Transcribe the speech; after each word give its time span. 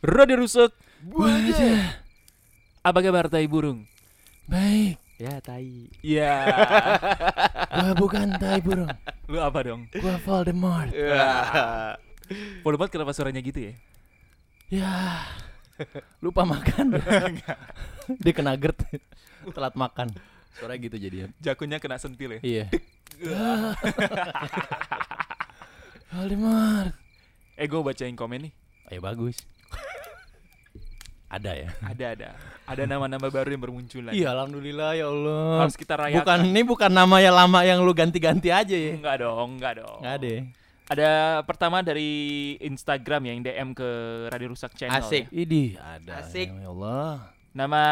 Radio 0.00 0.40
rusak. 0.40 0.72
Buang 1.04 1.44
aja. 1.52 2.00
Apa 2.80 3.04
kabar 3.04 3.28
tai 3.28 3.44
burung? 3.44 3.84
Baik. 4.48 4.96
Ya, 5.20 5.36
tai. 5.44 5.92
Iya. 6.00 6.48
Gua 7.76 7.92
bukan 7.92 8.32
tai 8.40 8.64
burung. 8.64 8.88
Lu 9.28 9.36
apa 9.44 9.60
dong? 9.60 9.84
Gua 9.92 10.16
Voldemort. 10.24 10.88
Voldemort 12.64 12.88
kenapa 12.88 13.12
suaranya 13.12 13.44
gitu 13.44 13.60
ya? 13.60 13.72
Ya. 14.72 14.92
Lupa 16.24 16.48
makan. 16.48 16.96
Dia 18.24 18.32
kena 18.32 18.56
GERD. 18.56 18.80
Telat 19.52 19.76
makan. 19.76 20.16
Suara 20.56 20.80
gitu 20.80 20.96
jadian. 20.96 21.28
Jakunya 21.44 21.76
kena 21.76 22.00
sentil 22.00 22.40
ya. 22.40 22.40
Iya. 22.40 22.64
Voldemort. 26.08 26.96
Eh 27.60 27.68
gue 27.68 27.80
bacain 27.84 28.16
komen 28.16 28.48
nih. 28.48 28.52
Ayo 28.88 29.04
bagus. 29.04 29.36
Ada 31.30 31.54
ya. 31.54 31.70
Ada 31.86 32.04
ada. 32.18 32.28
Ada 32.66 32.82
nama-nama 32.90 33.30
baru 33.30 33.54
yang 33.54 33.62
bermunculan. 33.62 34.10
Iya, 34.10 34.34
alhamdulillah 34.34 34.98
ya 34.98 35.06
Allah. 35.06 35.62
Harus 35.62 35.78
kita 35.78 35.94
rayakan. 35.94 36.18
Bukan 36.26 36.40
ini 36.50 36.62
bukan 36.66 36.90
nama 36.90 37.16
yang 37.22 37.34
lama 37.38 37.62
yang 37.62 37.78
lu 37.86 37.94
ganti-ganti 37.94 38.50
aja 38.50 38.74
ya. 38.74 38.98
Enggak 38.98 39.22
dong, 39.22 39.54
enggak 39.54 39.78
dong. 39.78 40.02
Enggak 40.02 40.14
ada. 40.18 40.26
ya? 40.26 40.40
Ada 40.90 41.10
pertama 41.46 41.86
dari 41.86 42.10
Instagram 42.58 43.30
yang 43.30 43.38
DM 43.46 43.70
ke 43.78 43.88
Radio 44.26 44.50
Rusak 44.50 44.74
Channel. 44.74 44.98
Asik. 44.98 45.30
ya. 45.30 45.38
Idih, 45.38 45.78
ada. 45.78 46.12
Asik. 46.18 46.50
Ya 46.50 46.66
Allah. 46.66 47.30
Nama 47.54 47.82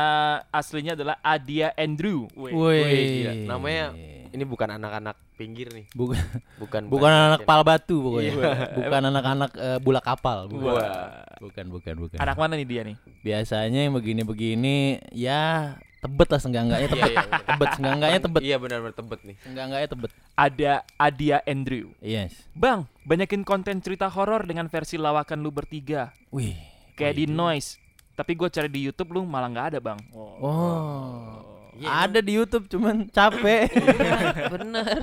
aslinya 0.50 0.98
adalah 0.98 1.22
Adia 1.22 1.70
Andrew. 1.78 2.26
Wih. 2.34 2.50
Woi. 2.50 3.46
Namanya 3.46 3.94
Ini 4.32 4.44
bukan 4.44 4.68
anak-anak 4.76 5.16
pinggir 5.38 5.72
nih. 5.72 5.86
bukan 5.96 6.18
Bukan 6.62 6.82
bukan 6.90 7.10
anak 7.10 7.46
pal 7.48 7.62
batu 7.62 8.02
pokoknya. 8.02 8.32
Iya. 8.34 8.52
Bukan 8.78 9.02
anak-anak 9.08 9.50
eh, 9.56 9.78
bola 9.78 10.00
kapal, 10.02 10.50
bukan. 10.50 10.74
Wah. 10.74 11.24
Bukan, 11.38 11.64
bukan, 11.70 11.94
bukan. 11.96 12.18
Anak 12.18 12.36
mana 12.36 12.58
nih 12.58 12.66
dia 12.66 12.82
nih? 12.82 12.96
Biasanya 13.22 13.86
yang 13.86 13.94
begini-begini 13.94 14.98
ya 15.14 15.74
tebet 15.98 16.28
lah 16.30 16.40
seenggak-enggaknya 16.42 16.88
tebet. 16.90 17.10
Iya, 17.10 17.22
iya, 17.22 17.42
tebet 17.42 17.68
seenggak-enggaknya 17.74 18.20
tebet. 18.22 18.40
Iya 18.42 18.56
benar-benar 18.58 18.94
tebet 18.94 19.20
nih. 19.22 19.36
Seenggak-enggaknya 19.42 19.88
tebet. 19.90 20.10
Ada 20.38 20.72
Adia 20.98 21.38
Andrew. 21.46 21.86
Yes. 21.98 22.32
Bang, 22.54 22.86
banyakin 23.06 23.42
konten 23.42 23.82
cerita 23.82 24.06
horor 24.06 24.46
dengan 24.46 24.70
versi 24.70 24.94
lawakan 24.98 25.42
lu 25.42 25.50
bertiga. 25.50 26.14
Wih. 26.30 26.54
Kayak 26.94 27.14
Wih, 27.14 27.18
di 27.22 27.24
Noise. 27.30 27.78
Tapi 28.18 28.34
gue 28.34 28.48
cari 28.50 28.66
di 28.66 28.82
YouTube 28.82 29.14
lu 29.14 29.22
malah 29.22 29.46
nggak 29.46 29.66
ada 29.74 29.78
bang. 29.78 29.98
Oh. 30.10 31.57
Iya, 31.78 31.88
Ada 32.04 32.18
di 32.18 32.32
YouTube 32.34 32.66
cuman 32.66 33.06
capek. 33.06 33.70
Bener. 34.52 34.98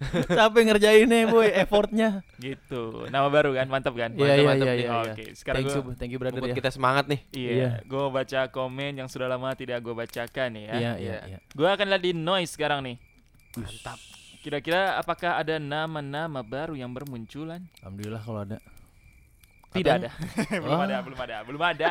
capek 0.32 0.62
ngerjainnya, 0.64 1.28
boy, 1.28 1.50
effortnya. 1.50 2.24
Gitu. 2.36 3.04
Nama 3.06 3.26
baru 3.26 3.52
kan, 3.52 3.66
mantap 3.66 3.92
kan? 3.92 4.10
Iya, 4.12 4.32
iya, 4.32 4.46
mantap 4.46 4.66
iya, 4.66 4.72
nih. 4.72 4.86
iya. 4.86 5.00
Oke, 5.04 5.24
sekarang 5.34 5.60
Thank 5.60 5.68
gue 5.68 5.76
you, 5.76 5.98
thank 5.98 6.10
you 6.10 6.18
brother 6.18 6.40
Buat 6.40 6.50
ya. 6.50 6.56
kita 6.56 6.70
semangat 6.70 7.04
nih. 7.04 7.20
Iya, 7.30 7.50
Iya. 7.52 7.70
gue 7.82 7.98
mau 7.98 8.08
baca 8.08 8.40
komen 8.48 8.92
yang 8.96 9.06
sudah 9.06 9.26
lama 9.26 9.50
tidak 9.52 9.78
gue 9.80 9.92
bacakan 9.92 10.50
ya. 10.56 10.72
Iya, 10.72 10.92
iya, 10.96 11.16
iya. 11.26 11.38
Gue 11.50 11.66
akan 11.66 11.86
lihat 11.86 12.02
di 12.02 12.12
noise 12.12 12.54
sekarang 12.54 12.80
nih. 12.80 12.96
Mantap. 13.54 13.98
Kira-kira 14.40 14.96
apakah 14.96 15.36
ada 15.36 15.58
nama-nama 15.58 16.40
baru 16.40 16.72
yang 16.72 16.88
bermunculan? 16.90 17.66
Alhamdulillah 17.82 18.22
kalau 18.22 18.40
ada. 18.40 18.56
Tidak 19.70 19.86
Katanya- 20.00 20.10
ada. 20.16 20.56
belum 20.64 20.74
Wah. 20.74 20.86
ada, 20.88 20.96
belum 21.04 21.18
ada, 21.20 21.36
belum 21.44 21.62
ada. 21.62 21.90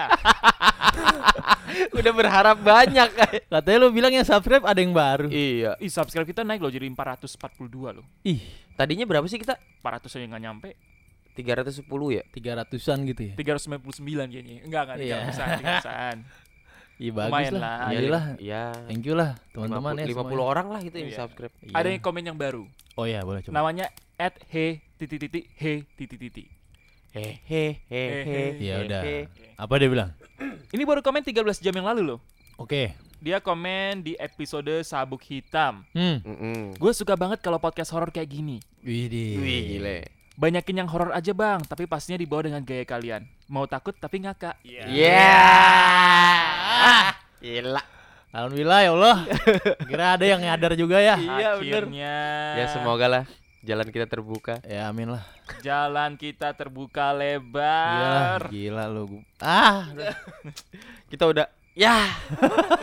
Udah 1.98 2.12
berharap 2.12 2.58
banyak. 2.58 3.10
Katanya 3.52 3.78
lu 3.78 3.90
bilang 3.90 4.12
yang 4.12 4.24
subscribe 4.24 4.64
ada 4.64 4.78
yang 4.78 4.92
baru. 4.92 5.28
iya. 5.28 5.74
Ih, 5.78 5.88
subscribe 5.88 6.26
kita 6.26 6.42
naik 6.42 6.60
loh 6.60 6.70
jadi 6.70 6.86
442 6.86 7.70
loh. 7.94 8.06
Ih, 8.22 8.42
Tadinya 8.74 9.04
berapa 9.04 9.26
sih 9.26 9.36
kita? 9.36 9.60
400 9.80 10.08
aja 10.10 10.26
nggak 10.26 10.42
nyampe. 10.42 10.70
310 11.36 11.84
ya? 12.10 12.24
300-an 12.28 13.00
gitu 13.06 13.22
ya. 13.26 13.34
399 13.36 14.00
kayaknya. 14.28 14.56
Enggak, 14.62 14.82
enggak, 14.86 14.98
Iya. 15.00 15.18
300-an, 15.30 15.50
300-an. 15.60 16.18
Iya 17.00 17.16
bagus 17.16 17.32
Lumayan 17.32 17.54
lah. 17.56 17.62
lah. 17.64 17.76
Alhamdulillah. 17.80 18.24
Iya. 18.36 18.64
Thank 18.92 19.04
you 19.08 19.16
lah 19.16 19.32
teman-teman 19.56 19.94
ya 19.96 20.04
50, 20.04 20.12
50 20.12 20.20
semuanya. 20.20 20.44
orang 20.44 20.68
lah 20.68 20.80
gitu 20.84 20.96
yang 21.00 21.08
Iya. 21.08 21.18
subscribe. 21.18 21.54
Iya. 21.56 21.72
Ada 21.72 21.88
yang 21.96 22.02
komen 22.04 22.24
yang 22.28 22.36
baru. 22.36 22.64
Oh 22.94 23.06
iya, 23.08 23.20
boleh 23.24 23.40
coba. 23.40 23.56
Namanya 23.56 23.86
at 24.20 24.36
he 24.52 24.84
titik 25.00 25.16
titik 25.18 25.48
he 25.56 25.88
titik 25.96 26.20
titik. 26.20 26.48
Hehe 27.10 27.82
hehe. 27.90 28.62
Iya 28.62 28.76
udah. 28.86 29.02
Apa 29.58 29.74
dia 29.82 29.90
bilang? 29.90 30.10
Ini 30.76 30.86
baru 30.86 31.02
komen 31.02 31.26
13 31.26 31.42
jam 31.58 31.74
yang 31.74 31.90
lalu 31.90 32.14
loh. 32.16 32.20
Oke. 32.62 32.94
Dia 33.20 33.42
komen 33.42 34.06
di 34.06 34.14
episode 34.16 34.86
Sabuk 34.86 35.26
Hitam. 35.26 35.84
Hmm. 35.92 36.22
Mm-mm. 36.22 36.78
Gue 36.78 36.94
suka 36.94 37.18
banget 37.18 37.42
kalau 37.42 37.58
podcast 37.58 37.90
horor 37.92 38.14
kayak 38.14 38.30
gini. 38.30 38.62
Widih. 38.86 39.42
Wih 39.42 39.62
gile. 39.76 39.98
Banyakin 40.40 40.86
yang 40.86 40.88
horor 40.88 41.12
aja 41.12 41.36
bang, 41.36 41.60
tapi 41.68 41.84
pastinya 41.84 42.16
dibawa 42.16 42.48
dengan 42.48 42.64
gaya 42.64 42.88
kalian. 42.88 43.28
Mau 43.52 43.68
takut 43.68 43.92
tapi 43.98 44.24
ngakak. 44.24 44.56
Iya. 44.64 44.84
Iya. 44.88 45.28
Gila. 47.44 47.84
Alhamdulillah 48.30 48.80
ya 48.86 48.92
Allah. 48.94 49.18
Kira 49.90 50.06
ada 50.16 50.26
yang 50.30 50.40
nyadar 50.40 50.78
juga 50.78 51.02
ya. 51.02 51.18
Iya, 51.18 51.58
bener. 51.58 51.90
Akhirnya. 51.90 52.16
Ya 52.56 52.66
semoga 52.72 53.10
lah 53.10 53.24
jalan 53.70 53.88
kita 53.94 54.10
terbuka. 54.10 54.58
Ya 54.66 54.90
amin 54.90 55.14
lah. 55.14 55.24
Jalan 55.62 56.18
kita 56.18 56.58
terbuka 56.58 57.14
Gila, 57.14 57.22
lebar. 57.22 58.42
gila 58.50 58.86
lu. 58.90 59.22
Ah, 59.38 59.86
Kita 61.14 61.30
udah 61.30 61.46
ya. 61.78 62.10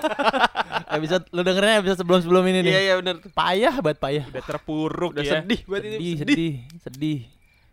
episode 0.97 1.27
lu 1.35 1.43
dengernya 1.43 1.83
episode 1.83 1.99
sebelum-sebelum 2.07 2.45
ini 2.47 2.59
nih. 2.63 2.73
Iya 2.73 2.81
iya 2.81 2.95
benar. 3.03 3.17
Payah 3.19 3.75
banget 3.83 3.99
payah. 3.99 4.25
Udah 4.31 4.45
terpuruk 4.47 5.11
Udah 5.19 5.25
ya. 5.27 5.33
sedih 5.43 5.61
buat 5.67 5.83
ini. 5.83 5.97
Sedih, 5.99 6.15
sedih, 6.23 6.55
sedih. 6.79 7.21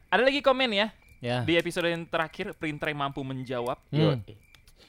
Ada 0.09 0.21
lagi 0.25 0.41
komen 0.41 0.69
ya. 0.73 0.87
Ya. 1.23 1.37
Di 1.45 1.55
episode 1.55 1.87
yang 1.87 2.03
terakhir, 2.09 2.51
printer 2.57 2.91
yang 2.91 2.99
mampu 2.99 3.21
menjawab. 3.23 3.77
Hmm. 3.93 4.19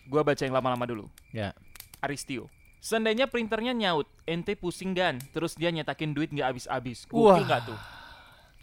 Gua 0.09 0.25
baca 0.27 0.41
yang 0.43 0.57
lama-lama 0.57 0.85
dulu. 0.89 1.07
Ya. 1.31 1.53
Aristio. 2.01 2.49
Seandainya 2.85 3.25
printernya 3.25 3.73
nyaut, 3.73 4.05
ente 4.29 4.53
pusing 4.53 4.93
gan, 4.93 5.17
terus 5.33 5.57
dia 5.57 5.73
nyetakin 5.73 6.13
duit 6.13 6.29
nggak 6.29 6.53
habis-habis. 6.53 7.09
Gokil 7.09 7.49
nggak 7.49 7.73
tuh? 7.73 7.79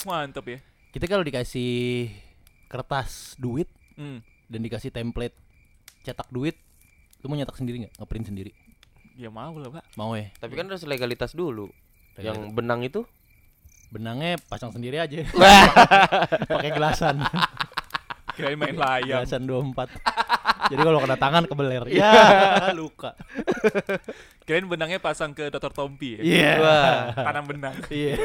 Mantep 0.03 0.45
ya. 0.47 0.59
Kita 0.91 1.05
kalau 1.05 1.21
dikasih 1.21 2.09
kertas 2.67 3.35
duit 3.37 3.67
Hmm. 3.93 4.23
dan 4.47 4.59
dikasih 4.59 4.89
template 4.89 5.35
cetak 6.01 6.25
duit, 6.27 6.55
lu 7.19 7.27
mau 7.27 7.35
nyetak 7.35 7.53
sendiri 7.53 7.85
nggak? 7.85 7.93
Ngeprint 7.95 8.25
sendiri? 8.25 8.51
Ya 9.13 9.27
mau 9.27 9.53
lah, 9.53 9.69
Pak. 9.69 9.83
Mau 9.93 10.15
ya? 10.15 10.31
Tapi 10.35 10.53
kan 10.53 10.65
harus 10.65 10.81
legalitas 10.81 11.31
dulu. 11.31 11.69
Yang 12.15 12.39
Legalitas. 12.41 12.55
benang 12.55 12.81
itu 12.81 13.01
Benangnya 13.91 14.39
pasang 14.41 14.71
sendiri 14.71 14.97
aja. 14.97 15.19
Pakai 16.47 16.71
gelasan. 16.71 17.19
Kirain 18.31 18.55
main 18.55 18.71
layang. 18.71 19.19
Gelasan 19.21 19.43
24. 19.43 19.91
Jadi 20.71 20.79
kalau 20.79 21.03
kena 21.03 21.19
tangan 21.19 21.43
kebeler. 21.43 21.83
Ya, 21.91 22.15
luka. 22.71 23.19
Kirain 24.47 24.63
benangnya 24.63 25.03
pasang 25.03 25.35
ke 25.35 25.51
Dr. 25.51 25.75
Tompi 25.75 26.15
ya. 26.15 26.19
Iya. 26.23 26.51
Wah. 26.57 26.99
Tanam 27.19 27.43
benang. 27.45 27.75
Iya. 27.91 28.15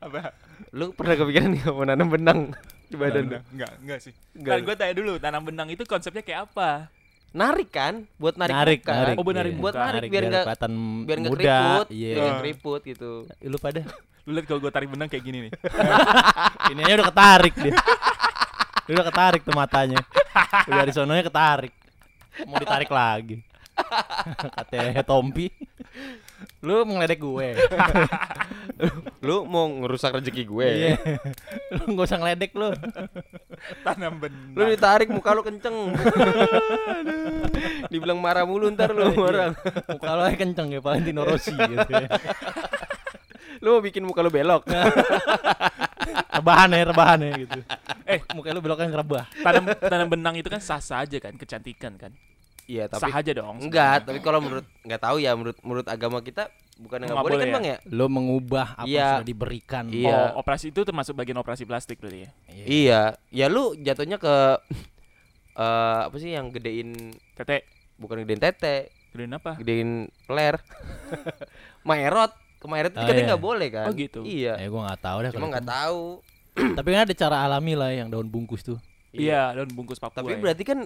Apa? 0.00 0.32
Lu 0.70 0.90
pernah 0.90 1.14
kepikiran 1.14 1.48
nih 1.50 1.62
mau 1.66 1.84
nanam 1.84 2.08
benang 2.08 2.38
di 2.86 2.96
badan 2.96 3.24
lu? 3.26 3.38
Enggak, 3.50 3.72
enggak 3.78 3.98
sih. 4.00 4.12
Enggak. 4.32 4.52
Kan 4.52 4.60
gue 4.62 4.74
tanya 4.76 4.94
dulu, 4.94 5.12
tanam 5.16 5.42
benang 5.42 5.68
itu 5.68 5.82
konsepnya 5.84 6.20
kayak 6.20 6.48
apa? 6.48 6.88
Narik 7.30 7.70
kan? 7.70 7.94
Buat 8.16 8.34
narik, 8.36 8.52
Narik, 8.52 8.80
muka. 8.80 8.92
narik. 8.92 9.14
Oh, 9.14 9.24
benar, 9.24 9.44
iya. 9.44 9.54
Buat 9.56 9.74
narik, 9.76 10.08
biar 10.08 10.24
nggak- 10.24 10.44
kelihatan 10.44 10.72
Biar 11.04 11.18
nggak 11.18 11.30
muda. 11.30 11.42
keriput. 11.44 11.86
Iya. 11.88 12.08
Biar 12.08 12.20
nggak 12.20 12.40
keriput 12.42 12.80
gitu. 12.84 13.10
Lu 13.40 13.56
pada 13.56 13.80
Lu 14.20 14.30
lihat 14.32 14.46
kalau 14.46 14.60
gue 14.60 14.70
tarik 14.70 14.88
benang 14.88 15.08
kayak 15.08 15.24
gini 15.24 15.38
nih. 15.46 15.52
ini 16.72 16.80
aja 16.82 16.94
udah 16.94 17.08
ketarik 17.08 17.54
dia. 17.56 17.72
Dia 18.82 18.92
udah 18.92 19.06
ketarik 19.06 19.40
tuh 19.42 19.54
matanya. 19.54 19.98
Udah 20.66 20.84
di 20.84 20.92
sononya 20.92 21.22
ketarik. 21.22 21.72
Mau 22.44 22.56
ditarik 22.56 22.90
lagi. 22.90 23.36
Katanya 24.56 25.02
Tompi. 25.02 25.48
Lu 26.60 26.84
mau 26.84 27.00
ngeledek 27.00 27.20
gue. 27.20 27.48
Lu 29.26 29.44
mau 29.48 29.68
ngerusak 29.68 30.20
rezeki 30.20 30.42
gue. 30.44 30.68
Iya. 30.68 30.96
Lu 31.76 31.82
enggak 31.92 32.06
usah 32.08 32.18
ngeledek 32.20 32.52
lu. 32.56 32.72
Tanam 33.84 34.16
Lu 34.16 34.28
benang. 34.56 34.68
ditarik 34.72 35.08
muka 35.12 35.36
lu 35.36 35.44
kenceng. 35.44 35.92
Dibilang 37.92 38.16
marah 38.20 38.48
mulu 38.48 38.72
ntar 38.72 38.92
lu 38.96 39.12
orang. 39.20 39.52
Muka 39.88 40.10
lo 40.16 40.22
kenceng 40.32 40.68
ya 40.72 40.80
Valentino 40.80 41.22
Rossi 41.28 41.52
gitu 41.52 41.92
ya. 41.92 42.08
Lu 43.60 43.76
mau 43.76 43.82
bikin 43.84 44.04
muka 44.04 44.24
lu 44.24 44.32
belok. 44.32 44.64
Rebahan 46.40 46.72
ya, 46.72 46.88
rebahan 46.88 47.20
ya 47.20 47.30
gitu. 47.36 47.60
Eh. 48.08 48.20
muka 48.32 48.56
lu 48.56 48.64
beloknya 48.64 48.88
ngerebah. 48.88 49.24
Tanam 49.44 49.64
tanam 49.76 50.08
benang 50.08 50.34
itu 50.40 50.48
kan 50.48 50.60
sah-sah 50.64 51.04
aja 51.04 51.20
kan, 51.20 51.36
kecantikan 51.36 52.00
kan. 52.00 52.16
Iya, 52.70 52.84
sah 52.86 53.02
tapi 53.02 53.10
aja 53.12 53.32
dong. 53.34 53.56
enggak, 53.58 53.66
sebenarnya. 53.98 54.06
tapi 54.06 54.18
kalau 54.20 54.38
menurut 54.38 54.66
enggak 54.80 55.00
tahu 55.00 55.16
ya 55.18 55.30
menurut 55.32 55.58
menurut 55.60 55.86
agama 55.86 56.18
kita 56.20 56.42
bukan 56.76 56.96
Nggak 56.96 57.10
enggak 57.10 57.18
boleh 57.20 57.34
boleh 57.34 57.42
kan 57.42 57.48
ya? 57.48 57.52
Bang 57.52 57.64
ya? 57.66 57.76
Lo 57.90 58.06
mengubah 58.06 58.66
apa 58.74 58.86
Iya. 58.86 58.94
yang 58.96 59.10
sudah 59.16 59.28
diberikan. 59.28 59.84
Iya. 59.90 60.14
Oh, 60.30 60.38
operasi 60.38 60.70
itu 60.70 60.80
termasuk 60.80 61.12
bagian 61.12 61.36
operasi 61.36 61.62
plastik 61.64 61.98
berarti 61.98 62.24
ya. 62.24 62.30
Iya, 62.62 63.00
ya 63.28 63.46
lu 63.46 63.74
jatuhnya 63.76 64.16
ke 64.16 64.34
eh 65.56 66.00
apa 66.06 66.16
sih 66.16 66.30
yang 66.30 66.48
gedein 66.48 66.94
Tete, 67.34 67.66
bukan 67.96 68.22
gedein 68.22 68.38
tete, 68.38 68.76
gedein 69.10 69.34
apa? 69.34 69.58
gedein 69.58 69.90
peler. 70.24 70.56
Maerot, 71.82 72.30
ke 72.56 72.66
Maerot 72.66 72.92
itu 72.92 72.98
Oh, 72.98 73.04
katanya 73.04 73.18
iya. 73.18 73.30
nggak 73.30 73.42
boleh 73.42 73.68
kan? 73.68 73.86
Oh, 73.88 73.92
gitu. 73.92 74.20
Iya. 74.22 74.54
Eh 74.56 74.68
gua 74.68 74.80
nggak 74.86 75.00
tahu 75.00 75.18
deh. 75.20 75.30
Cuma 75.32 75.46
nggak 75.48 75.66
tahu. 75.66 76.02
Tapi 76.50 76.88
kan 76.88 77.00
ada 77.02 77.14
cara 77.14 77.36
alami 77.40 77.72
lah 77.74 77.90
yang 77.90 78.08
daun 78.08 78.28
bungkus 78.28 78.62
tuh. 78.62 78.78
Iya, 79.10 79.54
daun 79.54 79.70
bungkus 79.70 79.98
Papua. 79.98 80.22
Tapi 80.22 80.36
ya. 80.36 80.38
berarti 80.38 80.62
kan 80.62 80.84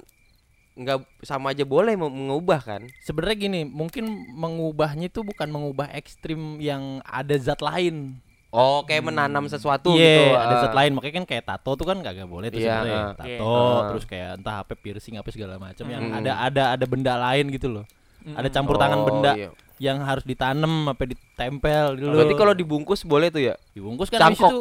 nggak 0.75 0.99
sama 1.23 1.55
aja 1.55 1.63
boleh 1.63 1.95
mau 1.95 2.11
mengubah 2.11 2.61
kan? 2.61 2.83
Sebenarnya 3.01 3.37
gini, 3.39 3.61
mungkin 3.63 4.05
mengubahnya 4.35 5.07
itu 5.07 5.23
bukan 5.23 5.47
mengubah 5.47 5.87
ekstrim 5.95 6.59
yang 6.59 6.99
ada 7.07 7.35
zat 7.39 7.63
lain. 7.63 8.19
Oh, 8.51 8.87
kayak 8.87 9.03
menanam 9.03 9.51
sesuatu 9.51 9.95
Iya, 9.95 9.99
gitu. 9.99 10.23
ada 10.35 10.55
ah. 10.55 10.61
zat 10.63 10.75
lain. 10.75 10.95
Makanya 10.95 11.15
kan 11.19 11.27
kayak 11.27 11.45
tato 11.45 11.75
tuh 11.75 11.87
kan 11.87 11.99
gak, 11.99 12.15
boleh 12.27 12.55
tuh 12.55 12.63
Iya, 12.63 12.71
sebenarnya. 12.71 12.99
ah. 12.99 13.11
Tato, 13.15 13.27
Iya. 13.27 13.39
Ah. 13.43 13.81
terus 13.91 14.05
kayak 14.07 14.31
entah 14.39 14.57
apa 14.63 14.73
piercing 14.75 15.15
apa 15.19 15.29
segala 15.31 15.59
macam 15.59 15.87
yang 15.91 16.03
Mm. 16.07 16.19
ada 16.23 16.33
ada 16.39 16.63
ada 16.79 16.85
benda 16.87 17.15
lain 17.19 17.51
gitu 17.51 17.67
loh. 17.71 17.85
Mm-mm. 18.23 18.39
Ada 18.39 18.49
campur 18.51 18.79
tangan 18.79 19.03
Oh, 19.03 19.07
benda 19.11 19.33
iya. 19.35 19.51
yang 19.83 19.99
harus 20.03 20.23
ditanam 20.23 20.87
apa 20.87 21.03
ditempel 21.03 21.99
dulu. 21.99 22.15
Berarti 22.15 22.35
kalau 22.35 22.55
dibungkus 22.55 23.03
boleh 23.03 23.29
tuh 23.29 23.43
ya? 23.43 23.55
dibungkus 23.75 24.07
kan 24.07 24.23
Cangkok. 24.31 24.51
itu 24.51 24.59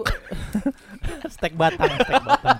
stek 1.37 1.53
batang, 1.53 1.93
stek 1.95 2.17
batang. 2.21 2.57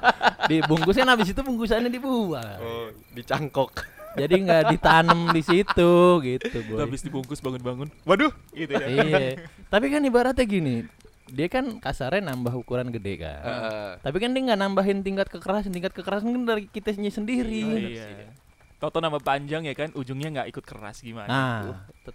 Dibungkus 0.54 0.94
kan 0.94 1.10
habis 1.10 1.30
itu 1.30 1.42
bungkusannya 1.42 1.90
dibuang. 1.90 2.58
Oh, 2.60 2.88
dicangkok. 3.12 3.74
Jadi 4.14 4.46
nggak 4.46 4.70
ditanam 4.70 5.34
di 5.34 5.42
situ 5.42 5.94
gitu, 6.22 6.46
Itu 6.46 6.60
boy. 6.70 6.78
habis 6.80 7.02
dibungkus 7.02 7.42
bangun-bangun. 7.42 7.90
Waduh, 8.04 8.30
gitu 8.54 8.70
ya. 8.72 8.86
iya. 8.86 9.42
Tapi 9.68 9.90
kan 9.90 10.06
ibaratnya 10.06 10.46
gini, 10.46 10.86
dia 11.26 11.50
kan 11.50 11.82
kasarnya 11.82 12.30
nambah 12.30 12.54
ukuran 12.54 12.94
gede 12.94 13.18
kan. 13.18 13.42
Heeh. 13.42 13.90
Tapi 14.06 14.18
kan 14.22 14.30
dia 14.30 14.42
nggak 14.46 14.60
nambahin 14.60 15.02
tingkat 15.02 15.34
kekerasan, 15.34 15.74
tingkat 15.74 15.98
kekerasan 15.98 16.30
kan 16.30 16.44
dari 16.46 16.70
kitanya 16.70 17.10
sendiri. 17.10 17.66
Oh, 17.66 17.74
iya. 17.74 18.30
Toto 18.78 19.02
nama 19.02 19.18
panjang 19.18 19.66
ya 19.66 19.74
kan, 19.74 19.90
ujungnya 19.92 20.30
nggak 20.30 20.48
ikut 20.52 20.62
keras 20.62 21.02
gimana? 21.02 21.26
Nah, 21.26 21.60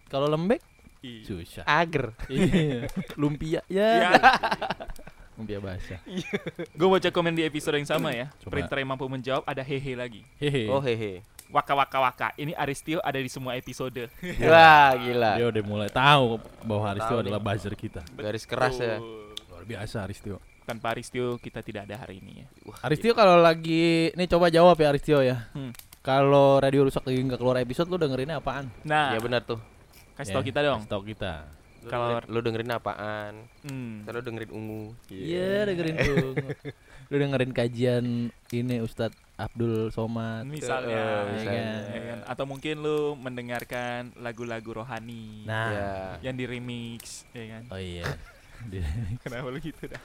kalau 0.06 0.30
lembek 0.30 0.62
Iya. 0.98 1.22
susah. 1.24 1.64
Ager. 1.64 2.10
Iya. 2.26 2.90
Lumpia 3.14 3.62
Ya, 3.66 3.90
ya. 4.06 4.10
Lumpia 5.38 5.62
basah. 5.62 6.02
gue 6.74 6.88
baca 6.90 7.08
komen 7.14 7.30
di 7.32 7.46
episode 7.46 7.78
yang 7.78 7.86
sama 7.86 8.10
ya. 8.10 8.26
Coba. 8.42 8.58
Printer 8.58 8.82
yang 8.82 8.90
mampu 8.90 9.06
menjawab 9.06 9.46
ada 9.46 9.62
hehe 9.62 9.94
lagi. 9.94 10.26
Hehe. 10.42 10.66
Oh 10.66 10.82
hehe. 10.82 11.22
Waka 11.48 11.72
waka 11.78 11.98
waka. 12.02 12.28
Ini 12.34 12.58
Aristio 12.58 12.98
ada 13.00 13.16
di 13.16 13.30
semua 13.30 13.54
episode. 13.54 14.10
Wah, 14.50 14.92
gila. 14.98 15.38
Dia 15.38 15.46
udah 15.48 15.62
mulai 15.64 15.88
tahu 15.88 16.42
bahwa 16.66 16.84
Aristio 16.90 17.16
Tahu 17.16 17.22
adalah 17.24 17.40
buzzer 17.40 17.72
kita. 17.72 18.02
Garis 18.12 18.44
keras 18.44 18.76
ya. 18.76 18.98
Luar 19.48 19.64
biasa 19.64 20.04
Aristio. 20.04 20.42
Tanpa 20.68 20.92
Aristio 20.92 21.40
kita 21.40 21.64
tidak 21.64 21.88
ada 21.88 22.04
hari 22.04 22.20
ini 22.20 22.44
ya. 22.44 22.46
Wah, 22.68 22.76
Aristio 22.84 23.16
kalau 23.16 23.40
lagi 23.40 24.12
nih 24.12 24.28
coba 24.28 24.52
jawab 24.52 24.76
ya 24.76 24.92
Aristio 24.92 25.22
ya. 25.24 25.48
Hmm. 25.56 25.72
Kalau 26.04 26.60
radio 26.60 26.84
rusak 26.84 27.06
lagi 27.06 27.20
nggak 27.22 27.40
keluar 27.40 27.56
episode 27.62 27.88
lu 27.88 27.96
dengerinnya 27.96 28.42
apaan? 28.42 28.68
Nah, 28.84 29.14
Iya 29.16 29.20
benar 29.22 29.46
tuh. 29.46 29.60
kasih 30.18 30.34
tau 30.34 30.42
Ya, 30.42 30.48
kita 30.50 30.60
dong. 30.66 30.80
Kasih 30.82 30.90
tau 30.90 31.02
kita. 31.06 31.32
Kalau- 31.84 32.18
dengerin- 32.18 32.30
lu 32.30 32.38
dengerin 32.40 32.70
apaan? 32.72 33.32
Hmm. 33.62 34.02
Lu 34.02 34.18
dengerin 34.18 34.50
ungu. 34.50 34.84
Iya 35.06 35.62
dengerin 35.64 35.94
tuh. 35.96 36.34
lu 37.08 37.16
dengerin 37.16 37.52
kajian 37.52 38.04
ini 38.50 38.76
Ustadz 38.78 39.16
Abdul 39.34 39.88
Somad. 39.88 40.44
Misalnya, 40.44 40.92
ya 40.92 41.30
misalnya. 41.30 41.62
kan? 41.62 41.80
Ya 41.88 42.00
kan? 42.04 42.18
atau 42.26 42.44
mungkin 42.44 42.74
lu 42.78 42.98
mendengarkan 43.14 44.12
lagu-lagu 44.16 44.70
rohani 44.74 45.46
Nah. 45.46 45.70
Ya. 45.70 45.92
yang 46.22 46.34
di 46.34 46.44
remix, 46.44 47.22
ya 47.30 47.44
kan? 47.48 47.62
Oh 47.70 47.78
iya. 47.78 48.04
Kenapa 49.22 49.48
lu 49.48 49.58
gitu 49.58 49.86
dah? 49.86 50.02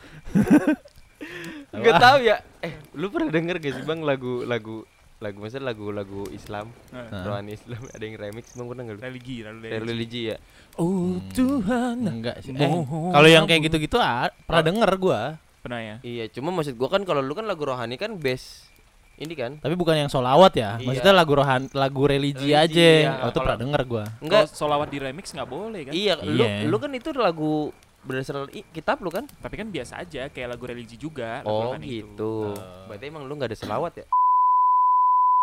Enggak 1.74 1.98
tahu 1.98 2.18
ya. 2.22 2.38
Eh, 2.60 2.74
lu 2.94 3.10
pernah 3.10 3.30
denger 3.30 3.58
gak 3.58 3.74
sih 3.74 3.84
Bang 3.84 4.04
lagu 4.04 4.86
lagu 5.24 5.40
maksudnya 5.40 5.66
lagu-lagu 5.66 6.28
Islam, 6.30 6.68
Hah? 6.92 7.24
rohani 7.24 7.56
Islam 7.56 7.80
ada 7.88 8.04
yang 8.04 8.16
remix 8.20 8.52
Bang 8.52 8.68
pernah 8.68 8.84
enggak 8.84 8.96
lu? 8.96 9.02
religi, 9.02 9.36
religi. 9.40 9.72
religi 9.80 10.22
ya. 10.28 10.38
Oh 10.76 11.16
Tuhan, 11.32 11.98
Enggak 12.04 12.36
sih. 12.40 12.52
Eh, 12.52 12.68
mohon 12.68 13.10
kalau 13.10 13.26
yang 13.26 13.46
kayak 13.46 13.66
gitu-gitu 13.66 13.96
ah, 13.98 14.28
pernah 14.44 14.64
denger 14.64 14.92
gua. 14.98 15.22
pernah 15.60 15.80
ya? 15.80 15.96
Iya, 16.02 16.28
cuma 16.30 16.52
maksud 16.52 16.76
gua 16.76 16.92
kan 16.92 17.02
kalau 17.02 17.20
lu 17.20 17.32
kan 17.32 17.44
lagu 17.44 17.64
rohani 17.64 17.96
kan 17.96 18.14
base 18.14 18.68
ini 19.16 19.32
kan. 19.32 19.56
Tapi 19.58 19.74
bukan 19.74 19.96
yang 19.96 20.10
solawat 20.10 20.52
ya. 20.54 20.76
Iya. 20.76 20.84
Maksudnya 20.84 21.14
lagu 21.14 21.32
rohan, 21.32 21.72
lagu 21.72 22.04
religi, 22.04 22.50
Religi, 22.50 22.58
aja. 22.76 22.90
iya. 23.00 23.12
Oh, 23.22 23.30
itu 23.30 23.40
pernah 23.40 23.56
denger 23.58 23.82
gua. 23.86 24.04
Enggak. 24.20 24.44
Kalau 24.44 24.58
solawat 24.60 24.88
di 24.90 25.00
remix 25.00 25.32
nggak 25.32 25.48
boleh 25.48 25.82
kan? 25.84 25.94
Iya, 25.94 26.14
lu 26.20 26.44
Iya. 26.44 26.66
lu 26.66 26.76
kan 26.76 26.92
itu 26.92 27.10
lagu 27.14 27.72
berdasarkan 28.04 28.52
i- 28.52 28.68
kitab 28.68 29.00
lu 29.00 29.08
kan? 29.08 29.24
Tapi 29.24 29.56
kan 29.56 29.70
biasa 29.70 29.94
aja, 29.98 30.28
kayak 30.28 30.48
lagu 30.50 30.66
religi 30.66 30.98
juga. 30.98 31.40
lagu 31.40 31.48
Oh, 31.48 31.62
rohani 31.72 31.88
itu. 31.88 32.04
gitu. 32.04 32.36
Berarti 32.84 33.06
emang 33.06 33.24
lu 33.24 33.34
nggak 33.34 33.48
ada 33.48 33.60
selawat 33.60 33.94
ya? 33.96 34.06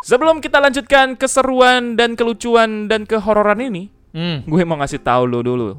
Sebelum 0.00 0.40
kita 0.40 0.58
lanjutkan 0.58 1.12
keseruan 1.12 1.92
dan 1.92 2.16
kelucuan 2.16 2.88
dan 2.88 3.04
kehororan 3.04 3.60
ini, 3.60 3.92
Hmm, 4.10 4.42
gue 4.42 4.62
mau 4.64 4.74
ngasih 4.74 4.98
tahu 4.98 5.22
lu 5.22 5.38
dulu. 5.38 5.70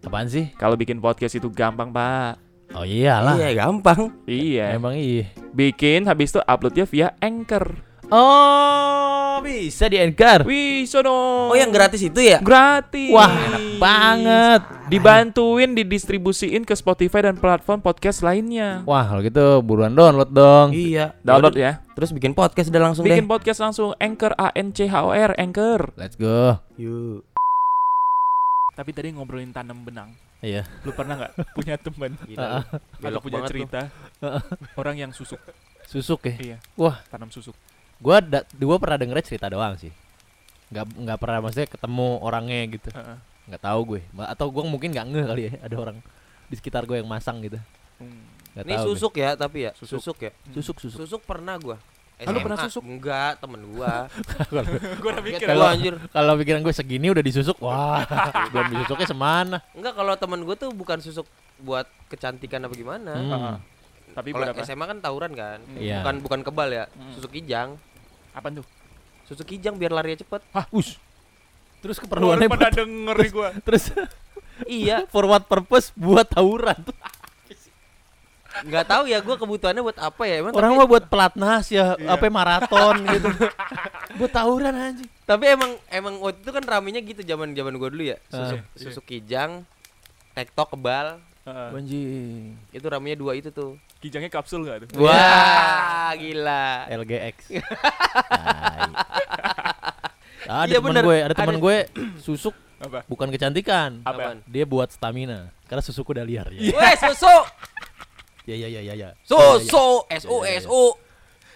apaan 0.00 0.24
sih? 0.24 0.48
Kalau 0.54 0.76
bikin 0.76 0.96
podcast 0.96 1.34
itu 1.34 1.50
gampang, 1.50 1.90
Pak. 1.90 2.38
Oh 2.70 2.86
iyalah. 2.86 3.34
Iya, 3.34 3.50
gampang. 3.58 4.14
Iya. 4.24 4.78
Emang 4.78 4.94
iya. 4.94 5.26
Bikin 5.50 6.06
habis 6.06 6.30
itu 6.30 6.38
uploadnya 6.40 6.86
via 6.86 7.08
Anchor. 7.18 7.66
Oh, 8.08 9.40
bisa 9.40 9.86
di 9.86 9.98
Anchor. 9.98 10.46
Wih, 10.46 10.86
sono. 10.86 11.50
Oh, 11.50 11.56
yang 11.56 11.68
gratis 11.68 12.00
itu 12.00 12.20
ya? 12.20 12.38
gratis. 12.38 13.10
Wah, 13.10 13.26
enak 13.28 13.64
banget. 13.76 14.62
Dibantuin 14.90 15.70
didistribusiin 15.72 16.66
ke 16.66 16.74
Spotify 16.74 17.22
dan 17.22 17.38
platform 17.38 17.78
podcast 17.78 18.26
lainnya. 18.26 18.82
Wah, 18.82 19.06
kalau 19.06 19.22
gitu 19.22 19.62
buruan 19.62 19.94
download 19.94 20.34
dong. 20.34 20.74
Iya. 20.74 21.14
Download 21.22 21.54
ya. 21.54 21.78
Terus 21.94 22.10
bikin 22.10 22.34
podcast 22.34 22.74
udah 22.74 22.82
langsung 22.82 23.06
Bikin 23.06 23.22
deh. 23.22 23.30
podcast 23.30 23.62
langsung 23.62 23.94
Anchor 23.96 24.34
A 24.34 24.50
N 24.50 24.74
C 24.74 24.90
H 24.90 24.94
O 24.98 25.14
R 25.14 25.30
Anchor. 25.38 25.94
Let's 25.94 26.18
go. 26.18 26.58
Yuk. 26.74 27.22
Tapi 28.74 28.90
tadi 28.90 29.14
ngobrolin 29.14 29.54
tanam 29.54 29.78
benang. 29.78 30.10
Iya. 30.42 30.66
Lu 30.82 30.90
pernah 30.90 31.14
nggak 31.22 31.32
punya 31.56 31.78
teman 31.78 32.18
Gila. 32.26 32.66
atau 32.98 33.20
punya 33.22 33.40
cerita 33.46 33.94
orang 34.80 34.98
yang 34.98 35.10
susuk? 35.14 35.38
Susuk 35.86 36.26
ya. 36.26 36.34
Iya, 36.34 36.56
Wah, 36.74 36.98
tanam 37.06 37.30
susuk. 37.30 37.54
gua 38.02 38.18
da- 38.18 38.46
gua 38.56 38.74
pernah 38.82 38.98
denger 38.98 39.22
cerita 39.22 39.46
doang 39.46 39.78
sih. 39.78 39.94
Nggak 40.74 40.84
nggak 40.98 41.18
pernah 41.22 41.38
maksudnya 41.38 41.68
ketemu 41.70 42.08
orangnya 42.18 42.58
gitu. 42.66 42.90
Heeh. 42.90 43.18
Nggak 43.50 43.62
tahu 43.66 43.80
gue. 43.96 44.00
Atau 44.30 44.46
gua 44.54 44.62
mungkin 44.62 44.94
nggak 44.94 45.06
ngeh 45.10 45.24
kali 45.26 45.42
ya 45.50 45.52
ada 45.66 45.76
orang 45.76 45.98
di 46.46 46.54
sekitar 46.54 46.86
gue 46.86 47.02
yang 47.02 47.10
masang 47.10 47.42
gitu. 47.42 47.58
Hmm. 47.98 48.22
Ini 48.54 48.74
tahu 48.78 48.86
gue. 48.86 48.90
susuk 48.94 49.12
ya, 49.18 49.34
tapi 49.34 49.58
ya. 49.66 49.72
Susuk. 49.74 49.98
Susuk 49.98 50.18
ya. 50.22 50.32
Susuk 50.54 50.76
susuk. 50.78 50.98
Susuk 51.02 51.20
pernah 51.26 51.58
gua. 51.58 51.78
Ah, 52.20 52.28
lu 52.28 52.36
SMA. 52.36 52.46
pernah 52.52 52.58
susuk? 52.68 52.82
Enggak, 52.84 53.32
temen 53.40 53.60
gua. 53.72 54.04
Gua 55.00 55.10
udah 55.16 55.22
mikir. 55.24 55.46
Gua 55.48 55.68
anjir. 55.72 55.94
Kalau 56.12 56.32
pikiran 56.36 56.60
gue 56.60 56.74
segini 56.76 57.06
udah 57.08 57.24
disusuk, 57.24 57.56
wah, 57.64 58.04
belum 58.52 58.76
disusuknya 58.76 59.08
semana. 59.08 59.56
Enggak, 59.72 59.96
kalau 59.96 60.12
temen 60.20 60.40
gua 60.44 60.52
tuh 60.52 60.68
bukan 60.76 61.00
susuk 61.00 61.24
buat 61.64 61.88
kecantikan 62.12 62.60
apa 62.68 62.74
gimana. 62.76 63.12
Hmm. 63.16 63.30
Heeh. 63.32 63.56
Tapi 64.12 64.28
Kalau 64.36 64.52
berapa? 64.52 64.60
SMA 64.68 64.84
kan 64.84 64.98
tawuran 65.00 65.32
kan. 65.32 65.58
Iya. 65.80 66.04
Bukan 66.04 66.14
bukan 66.20 66.40
kebal 66.44 66.68
ya. 66.68 66.84
Hmm. 66.92 67.12
Susuk 67.16 67.32
kijang. 67.32 67.80
Apa 68.36 68.52
tuh? 68.52 68.66
Susuk 69.24 69.46
kijang 69.48 69.80
biar 69.80 69.94
larinya 69.94 70.20
cepet. 70.20 70.42
Hah, 70.52 70.66
us. 70.74 71.00
Terus 71.80 71.96
keperluannya 71.96 72.46
pada 72.46 72.68
buat, 72.68 72.76
denger 72.76 73.16
nih 73.16 73.30
gua. 73.30 73.48
terus 73.66 73.84
iya, 74.64 75.04
for 75.12 75.24
what 75.24 75.44
purpose 75.44 75.90
buat 75.92 76.24
tawuran 76.24 76.76
tuh. 76.80 76.96
nggak 78.60 78.82
tahu 78.84 79.06
ya 79.06 79.18
gua 79.18 79.34
kebutuhannya 79.34 79.80
buat 79.80 79.96
apa 79.96 80.22
ya. 80.24 80.34
Emang 80.40 80.52
Orang 80.52 80.74
mah 80.74 80.84
buat 80.84 81.06
pelatnas 81.06 81.70
ya, 81.70 81.94
Iya. 81.94 82.12
apa 82.12 82.28
maraton 82.28 82.96
gitu. 83.14 83.28
buat 84.14 84.28
tawuran 84.28 84.74
anjing. 84.74 85.08
tapi 85.24 85.46
emang 85.46 85.78
emang 85.86 86.18
waktu 86.18 86.42
itu 86.42 86.50
kan 86.50 86.64
ramenya 86.64 87.00
gitu 87.00 87.22
zaman-zaman 87.22 87.72
gua 87.74 87.88
dulu 87.88 88.04
ya. 88.06 88.18
Susuk 88.26 88.58
Ah. 88.58 88.76
susuk 88.76 89.04
kijang, 89.04 89.62
tektok 90.32 90.74
kebal. 90.74 91.22
Heeh. 91.40 91.68
Anjing. 91.72 92.44
Itu 92.68 92.84
ramenya 92.84 93.16
dua 93.16 93.32
itu 93.32 93.48
tuh. 93.48 93.80
Kijangnya 93.96 94.28
kapsul 94.28 94.64
gak 94.64 94.84
tuh? 94.86 95.00
Wah, 95.00 96.12
gila. 96.14 96.84
LGX. 96.90 97.36
Ada 100.50 100.66
Iya, 100.66 100.76
teman 100.76 100.90
bener. 100.90 101.04
gue, 101.04 101.16
ada 101.22 101.34
teman 101.34 101.56
gue 101.56 101.76
susuk 102.26 102.54
Apa? 102.76 103.06
bukan 103.06 103.28
kecantikan. 103.28 104.02
Apa? 104.02 104.42
Dia 104.44 104.64
buat 104.64 104.90
stamina 104.90 105.54
karena 105.64 105.78
susuk 105.80 106.10
udah 106.10 106.22
liar 106.22 106.50
ya. 106.50 106.74
Weh, 106.74 106.94
susu. 106.98 107.36
Ya 108.44 108.56
ya 108.56 108.68
ya 108.68 108.80
ya 108.82 108.94
ya. 108.96 109.08
Susu, 109.22 110.02
S 110.10 110.24
U 110.26 110.42
Iya, 110.42 110.50
iya, 110.50 110.60
S 110.60 110.66
U. 110.66 110.84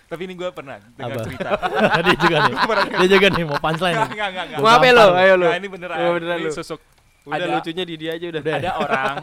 Tapi 0.04 0.30
ini 0.30 0.34
gue 0.36 0.46
pernah 0.48 0.78
dengar 0.94 1.10
Apa? 1.10 1.24
cerita. 1.26 1.48
dia 2.06 2.14
juga 2.14 2.36
nih. 2.40 2.54
Dia 3.02 3.08
juga 3.10 3.26
nih 3.28 3.42
mau 3.42 3.58
punchline 3.58 3.96
Enggak, 3.96 4.04
nih. 4.04 4.14
enggak, 4.14 4.28
enggak, 4.30 4.44
enggak. 4.46 4.60
Mau 4.62 4.70
apa 4.70 4.86
lo? 4.92 5.06
Ayo 5.16 5.34
lo. 5.34 5.46
Nah, 5.48 5.58
ini 5.58 5.68
beneran. 5.68 5.96
Oh, 5.98 6.10
beneran 6.14 6.36
ini 6.38 6.46
lu. 6.46 6.54
susuk. 6.54 6.80
Udah 7.24 7.40
Ada- 7.40 7.56
lucunya 7.56 7.84
di 7.88 7.94
dia 7.96 8.10
aja 8.12 8.26
udah. 8.28 8.42
Ada 8.44 8.70
orang, 8.84 9.14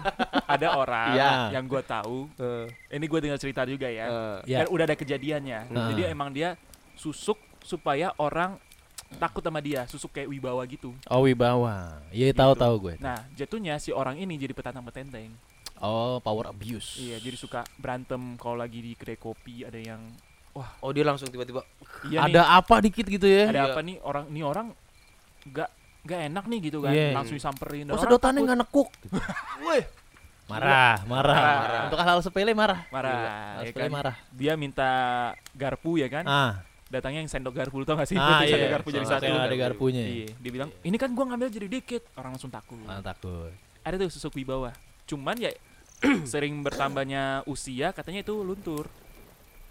ada 0.49 0.67
orang 0.73 1.09
Iya. 1.13 1.31
yang 1.53 1.65
gue 1.69 1.81
tahu. 1.85 2.17
Eh, 2.35 2.97
Ini 2.97 3.05
gue 3.05 3.19
dengar 3.21 3.37
cerita 3.37 3.61
juga 3.63 3.87
ya. 3.87 4.05
eh. 4.09 4.37
Ya. 4.49 4.57
Dan 4.65 4.73
udah 4.73 4.83
ada 4.83 4.97
kejadiannya. 4.97 5.59
Nah. 5.69 5.87
Jadi 5.93 6.01
emang 6.09 6.33
dia 6.33 6.57
susuk 6.97 7.37
supaya 7.61 8.09
orang 8.17 8.57
takut 9.13 9.39
sama 9.39 9.59
dia, 9.59 9.83
susuk 9.85 10.11
kayak 10.11 10.27
wibawa 10.27 10.61
gitu. 10.63 10.95
Oh 11.05 11.21
wibawa. 11.21 11.99
Iya 12.09 12.31
tahu 12.31 12.53
tahu 12.53 12.75
gue. 12.81 12.93
Nah, 12.97 13.25
jatuhnya 13.33 13.75
si 13.75 13.89
orang 13.89 14.15
ini 14.15 14.35
jadi 14.35 14.51
petantang 14.51 14.83
petenteng. 14.83 15.31
Oh 15.77 16.19
power 16.19 16.47
abuse. 16.47 16.95
Iya, 16.95 17.17
jadi 17.17 17.33
suka 17.35 17.65
berantem 17.75 18.19
kalau 18.35 18.55
lagi 18.55 18.79
di 18.79 18.93
kedai 18.93 19.17
kopi 19.17 19.63
ada 19.63 19.77
yang 19.77 19.99
Oh 20.51 20.91
dia 20.91 21.01
langsung 21.01 21.25
tiba-tiba 21.25 21.63
iya 22.03 22.21
nih, 22.21 22.35
Ada 22.35 22.41
apa 22.59 22.83
dikit 22.83 23.07
gitu 23.07 23.23
ya? 23.23 23.47
ada 23.47 23.61
Iya. 23.61 23.71
apa 23.71 23.79
nih 23.79 23.97
orang 24.03 24.25
nih 24.27 24.43
orang 24.43 24.67
nggak 25.43 25.69
nggak 26.01 26.19
enak 26.27 26.43
nih 26.45 26.59
gitu 26.61 26.77
kan, 26.81 26.91
Iya. 26.91 27.15
langsung 27.15 27.35
disamperin. 27.35 27.87
Oh 27.87 27.95
sedotannya 27.95 28.43
nggak 28.43 28.59
nekuk. 28.59 28.89
Weh 29.67 29.83
Marah, 30.45 30.99
marah, 31.07 31.39
Marah. 31.39 31.81
Untuk 31.87 31.99
hal-hal 32.03 32.19
sepele 32.19 32.51
marah. 32.51 32.83
marah, 32.91 33.55
Hal 33.55 33.63
ya 33.63 33.69
sepele 33.71 33.87
kan? 33.87 33.91
marah. 33.95 34.15
Dia 34.35 34.53
minta 34.59 34.89
garpu 35.55 35.95
ya 35.95 36.11
kan, 36.11 36.27
Ah, 36.27 36.59
datangnya 36.91 37.23
yang 37.23 37.31
sendok 37.31 37.55
garpu 37.55 37.81
tau 37.81 37.95
gak 37.95 38.05
sih? 38.05 38.19
ah 38.19 38.43
iya. 38.43 38.51
sendok 38.53 38.71
garpu 38.75 38.89
jadi 38.91 39.07
satu. 39.07 39.31
ada 39.31 39.55
garpunya. 39.55 40.03
Iya, 40.03 40.27
dia 40.35 40.51
bilang 40.51 40.69
ini 40.83 40.97
kan 40.99 41.09
gua 41.11 41.25
ngambil 41.31 41.47
jadi 41.47 41.67
dikit, 41.71 42.03
orang 42.13 42.35
langsung 42.35 42.51
takut. 42.51 42.75
Ah, 42.85 42.99
takut. 42.99 43.49
Ada 43.81 43.95
tuh 43.97 44.11
susuk 44.11 44.35
wibawa. 44.35 44.75
Cuman 45.07 45.39
ya 45.39 45.55
sering 46.27 46.59
bertambahnya 46.59 47.41
usia 47.45 47.89
katanya 47.91 48.21
itu 48.21 48.35
luntur. 48.35 48.91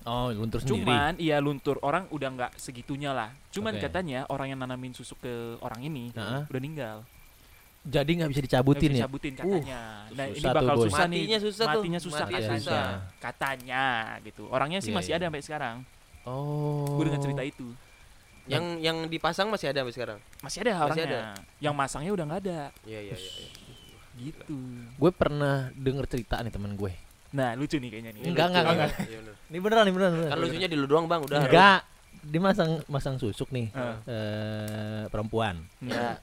Oh, 0.00 0.32
luntur 0.32 0.64
sendiri. 0.64 0.80
Cuman 0.88 1.12
iya 1.20 1.36
luntur 1.38 1.76
orang 1.84 2.08
udah 2.08 2.28
nggak 2.32 2.52
segitunya 2.56 3.12
lah. 3.12 3.36
Cuman 3.52 3.76
Oke. 3.76 3.84
katanya 3.84 4.24
orang 4.32 4.48
yang 4.48 4.58
nanamin 4.58 4.96
susuk 4.96 5.20
ke 5.20 5.60
orang 5.60 5.84
ini 5.84 6.08
Nah, 6.16 6.48
udah 6.48 6.56
meninggal. 6.56 6.96
jadi 7.80 8.08
nggak 8.08 8.30
bisa 8.30 8.40
dicabutin 8.40 8.90
bisa 8.92 8.96
ya? 8.96 9.04
Cabutin 9.04 9.32
katanya. 9.36 9.80
nah 10.10 10.24
ini 10.24 10.36
susah 10.36 10.52
tuh, 10.52 10.56
bakal 10.56 10.74
Boy. 10.76 10.84
susah 10.88 11.04
nih. 11.04 11.20
Matinya 11.20 11.38
susah 11.40 11.64
tuh. 11.64 11.80
Matinya 11.80 12.00
susah 12.00 12.24
Matinya 12.24 12.40
katanya. 12.40 12.60
susah. 12.64 12.84
Katanya 13.20 13.84
gitu. 14.22 14.42
Orangnya 14.48 14.80
sih 14.80 14.90
Iya, 14.90 14.96
masih 14.96 15.10
iya. 15.12 15.18
ada 15.20 15.24
sampai 15.28 15.44
sekarang. 15.44 15.76
Oh. 16.30 16.96
Gue 16.96 17.10
dengar 17.10 17.20
cerita 17.22 17.42
itu. 17.42 17.66
Yang 18.50 18.64
yang 18.82 18.96
dipasang 19.06 19.46
masih 19.50 19.70
ada 19.70 19.82
sampai 19.82 19.94
sekarang. 19.94 20.18
Masih 20.42 20.58
ada 20.66 20.72
Masih 20.74 21.02
orangnya. 21.06 21.22
Yang 21.62 21.74
masangnya 21.74 22.10
udah 22.14 22.24
nggak 22.26 22.40
ada. 22.46 22.60
Iya 22.86 23.00
iya 23.10 23.14
iya. 23.14 23.30
iya. 23.42 23.48
Gitu. 24.18 24.58
Gue 24.98 25.10
pernah 25.14 25.70
denger 25.74 26.04
cerita 26.10 26.42
nih 26.42 26.50
temen 26.50 26.74
gue. 26.74 26.92
Nah 27.30 27.54
lucu 27.54 27.78
nih 27.78 27.90
kayaknya 27.94 28.10
nih. 28.18 28.22
Enggak, 28.26 28.46
enggak, 28.50 28.62
Iya, 28.62 28.72
enggak. 28.74 28.90
iya. 29.06 29.18
Ini 29.50 29.58
beneran, 29.62 29.84
ini 29.86 29.94
beneran. 29.94 30.12
Kan 30.34 30.38
lucunya 30.42 30.68
di 30.68 30.76
lu 30.76 30.86
doang 30.90 31.06
bang 31.06 31.20
udah. 31.22 31.40
Enggak. 31.46 31.80
Dia 32.20 32.40
masang 32.42 32.70
masang 32.90 33.16
susuk 33.22 33.48
nih. 33.54 33.70
Ah. 33.72 33.96
Eh, 34.04 35.04
perempuan. 35.08 35.62
Ya. 35.80 36.18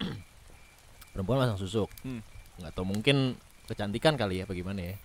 Perempuan 1.15 1.47
masang 1.47 1.57
susuk. 1.57 1.89
Hmm. 2.03 2.21
Nggak 2.59 2.71
tahu 2.75 2.85
mungkin 2.85 3.17
kecantikan 3.65 4.13
kali 4.19 4.43
ya 4.43 4.45
bagaimana 4.45 4.93
ya. 4.93 4.95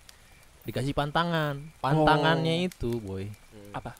Dikasih 0.67 0.93
pantangan. 0.93 1.59
Pantangannya 1.81 2.67
itu, 2.67 2.99
boy. 3.01 3.27
Hmm. 3.27 3.71
Apa? 3.73 3.97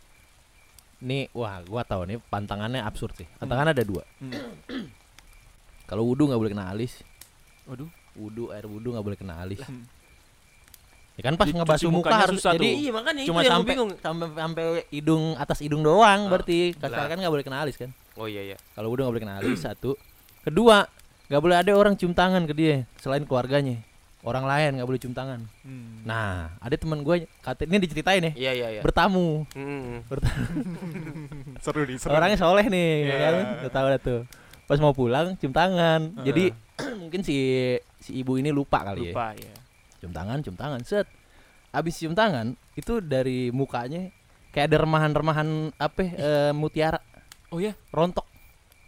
Nih, 1.03 1.27
wah, 1.35 1.59
gua 1.67 1.83
tahu 1.83 2.07
nih 2.07 2.17
pantangannya 2.31 2.79
absurd 2.79 3.11
sih. 3.19 3.27
Pantangan 3.35 3.75
ada 3.75 3.83
dua. 3.83 4.07
Hmm. 4.23 4.31
Kalau 5.89 6.07
wudhu 6.07 6.31
nggak 6.31 6.39
boleh 6.39 6.51
kena 6.55 6.71
alis. 6.71 7.03
Waduh. 7.67 7.91
Wudhu 8.15 8.55
air 8.55 8.63
wudhu 8.63 8.95
nggak 8.95 9.03
boleh 9.03 9.17
kena 9.19 9.43
alis. 9.43 9.59
Hmm. 9.67 9.83
Ya 11.13 11.29
kan 11.29 11.37
pas 11.37 11.45
ngebasuh 11.45 11.93
muka 11.93 12.09
harus 12.09 12.41
susah 12.41 12.57
jadi 12.57 12.65
tuh. 12.65 12.73
Iya 12.73 12.91
makanya 12.95 13.21
cuma 13.29 13.41
sampai 13.45 13.73
sampai 14.01 14.27
sampai 14.33 14.65
hidung 14.89 15.37
atas 15.37 15.61
hidung 15.61 15.85
doang 15.85 16.25
Ah, 16.25 16.29
berarti 16.31 16.73
kasar 16.73 17.05
kan 17.05 17.21
nggak 17.21 17.29
boleh 17.29 17.45
kena 17.45 17.61
alis 17.61 17.77
kan 17.77 17.93
Oh 18.17 18.25
iya 18.25 18.41
iya. 18.41 18.57
kalau 18.73 18.89
udah 18.89 19.05
nggak 19.05 19.13
boleh 19.13 19.23
kena 19.29 19.37
alis 19.37 19.61
satu 19.69 19.93
kedua 20.41 20.89
nggak 21.29 21.41
boleh 21.45 21.57
ada 21.61 21.71
orang 21.77 21.93
cium 22.01 22.17
tangan 22.17 22.49
ke 22.49 22.57
dia 22.57 22.89
selain 22.97 23.29
keluarganya 23.29 23.85
orang 24.23 24.43
lain 24.43 24.69
nggak 24.75 24.87
boleh 24.87 24.97
cium 24.97 25.11
tangan. 25.11 25.43
Hmm. 25.61 25.99
nah 26.03 26.55
ada 26.57 26.73
teman 26.73 26.99
gue 26.99 27.27
kata 27.39 27.63
ini 27.63 27.75
diceritain 27.77 28.23
ya 28.23 28.31
Iya 28.33 28.51
iya 28.53 28.67
iya. 28.69 28.81
bertamu. 28.81 29.43
Hmm. 29.51 29.99
seru 31.63 31.83
nih, 31.83 31.97
orangnya 32.01 32.37
soleh 32.37 32.65
nih 32.65 32.89
ya 33.01 33.05
Iya. 33.05 33.17
kan? 33.19 33.33
Udah 33.59 33.71
tahu 33.71 33.85
dah 33.87 34.01
tuh. 34.01 34.21
Pas 34.63 34.79
mau 34.79 34.91
pulang 34.91 35.35
cium 35.37 35.51
tangan. 35.51 36.01
Heeh. 36.13 36.25
jadi 36.25 36.43
mungkin 37.01 37.21
si 37.21 37.35
si 37.99 38.15
ibu 38.15 38.35
ini 38.35 38.49
lupa 38.49 38.81
kali 38.83 39.11
ya. 39.11 39.13
Lupa 39.13 39.27
ya. 39.35 39.53
cium 39.99 40.11
tangan 40.11 40.37
cium 40.39 40.55
tangan 40.55 40.79
set. 40.81 41.07
Abis 41.69 41.97
cium 41.97 42.13
tangan 42.13 42.53
itu 42.73 42.99
dari 42.99 43.49
mukanya 43.49 44.07
kayak 44.51 44.69
ada 44.69 44.77
remahan-remahan 44.81 45.47
apa 45.75 45.99
ya, 45.99 46.11
eh, 46.13 46.51
mutiara. 46.53 47.01
Oh 47.49 47.57
ya, 47.57 47.73
rontok. 47.89 48.25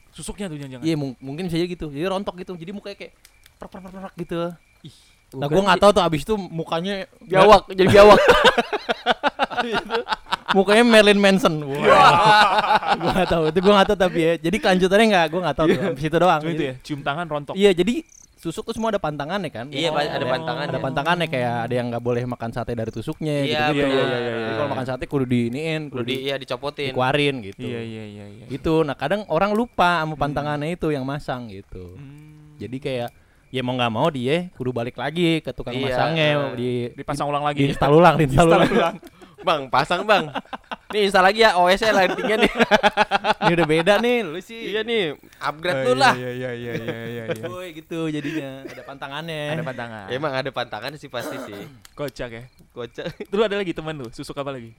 Susuknya 0.10 0.48
tuh 0.48 0.56
jangan-jangan. 0.56 0.86
iya 0.86 0.96
mung- 0.96 1.20
mungkin 1.20 1.46
bisa 1.46 1.58
jadi 1.58 1.70
gitu. 1.70 1.92
Jadi 1.92 2.06
rontok 2.06 2.40
gitu. 2.40 2.56
Jadi 2.56 2.72
mukanya 2.72 2.96
kayak 2.96 3.14
prak 3.58 3.70
prak 3.70 3.82
prak 3.84 3.94
prak 4.00 4.14
gitu. 4.16 4.40
Ih, 4.82 4.96
nah 5.36 5.46
Bukan 5.46 5.54
gua 5.54 5.64
nggak 5.66 5.80
tahu 5.80 5.92
tuh 5.92 6.04
abis 6.04 6.22
itu 6.22 6.34
mukanya 6.36 6.96
Biawak 7.22 7.62
jadi 7.70 7.88
biawak. 7.90 8.20
mukanya 10.56 10.84
Marilyn 10.86 11.20
Manson 11.20 11.54
wah 11.62 11.80
gua 12.96 13.12
nggak 13.14 13.30
tahu 13.30 13.44
itu 13.48 13.60
gua 13.60 13.74
nggak 13.76 13.88
tahu 13.90 13.98
tapi 14.00 14.20
ya 14.20 14.34
jadi 14.40 14.58
kelanjutannya 14.58 15.06
nggak 15.10 15.26
gua 15.28 15.42
nggak 15.44 15.58
tahu 15.58 15.66
tuh 15.68 15.80
abis 15.90 16.04
itu 16.06 16.18
doang 16.18 16.42
Cuma 16.42 16.52
itu 16.54 16.64
ya, 16.64 16.74
cium 16.82 17.00
tangan 17.02 17.26
rontok. 17.26 17.54
iya 17.54 17.72
jadi 17.72 17.94
susuk 18.36 18.62
tuh 18.64 18.74
semua 18.74 18.88
ada 18.88 19.02
pantangannya 19.02 19.50
kan 19.50 19.66
Iya, 19.68 19.90
Oh. 19.90 19.98
Ada 19.98 20.22
pantangan. 20.24 20.66
ada 20.70 20.78
pantangannya 20.78 21.28
kayak 21.28 21.56
ada 21.66 21.74
yang 21.74 21.88
nggak 21.90 22.00
boleh 22.00 22.24
makan 22.24 22.50
sate 22.52 22.72
dari 22.72 22.88
tusuknya 22.88 23.42
Iya, 23.42 23.74
gitu, 23.74 23.82
iya, 23.82 23.88
iya, 23.90 24.04
iya, 24.06 24.06
Jadi 24.06 24.46
iya. 24.46 24.54
kalau 24.54 24.70
makan 24.70 24.86
sate 24.86 25.04
kudu 25.04 25.26
diiniin 25.26 25.82
Udah 25.84 25.94
kudu 25.98 26.04
di 26.06 26.16
iya 26.22 26.36
dicopotin. 26.38 26.94
dikeluarin 26.94 27.36
gitu 27.42 27.60
Iya 27.60 27.82
iya 27.82 28.04
iya 28.06 28.26
iya. 28.30 28.46
gitu 28.46 28.86
nah 28.86 28.94
kadang 28.94 29.26
orang 29.28 29.50
lupa 29.52 30.00
sama 30.00 30.14
pantangannya 30.14 30.72
itu 30.72 30.88
yang 30.88 31.02
masang 31.04 31.50
gitu 31.50 31.98
Hmm. 31.98 32.54
jadi 32.56 32.78
kayak 32.78 33.10
ya 33.50 33.62
mau 33.62 33.74
nggak 33.74 33.92
mau 33.92 34.08
dia 34.08 34.50
kudu 34.54 34.70
balik 34.70 34.96
lagi 34.96 35.40
ke 35.40 35.52
tukang 35.52 35.72
Iya. 35.72 35.92
masangnya 35.92 36.26
di 36.54 36.92
dipasang 36.92 37.28
ulang 37.28 37.44
di 37.44 37.48
lagi. 37.48 37.62
install 37.70 37.94
ulang 37.94 38.16
di 38.16 38.24
install 38.26 38.48
ulang 38.50 38.70
ulang. 38.70 38.98
Bang, 39.46 39.70
pasang 39.70 40.02
bang. 40.04 40.26
Nih 40.94 41.06
install 41.06 41.22
lagi 41.24 41.40
ya 41.40 41.54
OS-nya 41.54 41.94
lightingnya 41.94 42.38
nih. 42.40 42.52
ini 43.46 43.52
udah 43.54 43.68
beda 43.68 43.94
nih 44.00 44.18
lu 44.22 44.40
sih 44.40 44.72
iya 44.72 44.82
nih, 44.82 45.14
upgrade 45.38 45.76
Oh, 45.76 45.84
dulu 45.92 46.02
lah. 46.02 46.14
Iya 46.18 46.32
iya 46.32 46.52
iya 46.52 46.74
iya 46.74 46.98
iya. 47.06 47.24
iya. 47.30 47.46
Boy, 47.46 47.70
gitu 47.72 48.08
jadinya 48.08 48.64
ada 48.64 48.82
pantangannya 48.82 49.54
Ada 49.54 49.62
pantangan. 49.62 50.06
Emang 50.10 50.34
ada 50.34 50.50
pantangan 50.50 50.92
sih 50.98 51.06
pasti 51.08 51.38
sih. 51.42 51.62
kocak 51.94 52.30
ya. 52.32 52.44
Kocak. 52.72 53.06
Dulu 53.28 53.42
ada 53.44 53.56
lagi 53.56 53.70
teman 53.70 53.94
lu, 53.94 54.08
susuk 54.10 54.34
apa 54.34 54.50
lagi? 54.50 54.74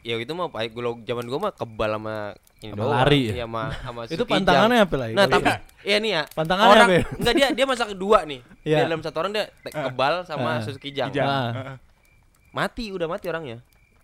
Ya 0.00 0.16
itu 0.16 0.30
mah 0.30 0.48
Pak, 0.48 0.70
gua 0.70 0.96
zaman 0.98 1.24
gua 1.24 1.38
mah 1.38 1.52
kebal 1.52 1.92
sama 1.92 2.32
ini 2.58 2.72
Sama 2.72 2.78
doang. 2.78 2.92
lari 2.94 3.20
ya? 3.22 3.32
Iya 3.34 3.44
sama 3.44 3.62
sama 3.84 4.00
itu 4.06 4.24
pantangannya 4.24 4.78
apa 4.80 4.96
lagi 4.96 5.12
Nah, 5.12 5.26
tapi 5.26 5.48
iya 5.82 5.96
nih 5.96 6.10
ya. 6.10 6.22
Pantangannya 6.30 6.70
orang 6.70 6.86
apa 6.86 6.94
ya? 6.94 7.04
enggak 7.14 7.34
dia 7.34 7.46
dia 7.52 7.64
masak 7.64 7.88
dua 7.94 8.18
nih. 8.24 8.40
Iya. 8.62 8.76
Dia 8.76 8.84
dalam 8.86 9.00
satu 9.00 9.16
orang 9.18 9.32
dia 9.32 9.44
te- 9.54 9.72
kebal 9.72 10.14
sama 10.24 10.50
Ah. 10.50 10.60
susu 10.60 10.76
kijang. 10.76 11.08
Kijang. 11.08 11.28
Ah. 11.28 11.76
Mati 12.50 12.88
udah 12.88 13.06
mati 13.06 13.26
orangnya. 13.26 13.60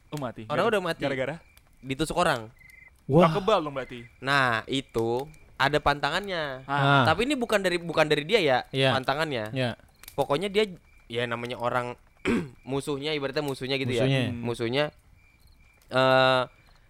Oh 0.08 0.18
mati. 0.18 0.44
Orang 0.46 0.56
Gara- 0.62 0.72
udah 0.72 0.80
mati. 0.82 1.02
Gara-gara? 1.02 1.36
Ditusuk 1.80 2.14
orang. 2.14 2.48
Wah. 3.06 3.24
wah 3.24 3.30
kebal 3.32 3.58
dong 3.60 3.72
berarti. 3.72 4.02
Nah, 4.18 4.66
itu 4.66 5.24
ada 5.56 5.78
pantangannya. 5.78 6.64
Ah. 6.64 7.04
Tapi 7.04 7.24
ini 7.24 7.34
bukan 7.34 7.58
dari 7.58 7.78
bukan 7.78 8.04
dari 8.04 8.22
dia 8.22 8.38
ya, 8.38 8.58
Iya. 8.68 8.92
pantangannya. 8.92 9.50
ya 9.50 9.78
Pokoknya 10.12 10.48
dia 10.48 10.64
ya 11.06 11.24
namanya 11.24 11.56
orang 11.56 11.94
musuhnya 12.64 13.12
ibaratnya 13.12 13.40
musuhnya 13.40 13.76
gitu 13.76 13.92
Musuhnya. 13.92 14.20
ya. 14.20 14.30
Musuhnya 14.32 14.84
eh 15.88 16.42